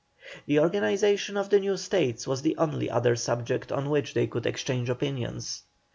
The 0.47 0.57
organization 0.59 1.37
of 1.37 1.51
the 1.51 1.59
new 1.59 1.77
States 1.77 2.25
was 2.25 2.41
the 2.41 2.57
only 2.57 2.89
other 2.89 3.15
subject 3.15 3.71
on 3.71 3.91
which 3.91 4.15
they 4.15 4.25
could 4.25 4.47
exchange 4.47 4.89
opinions. 4.89 5.61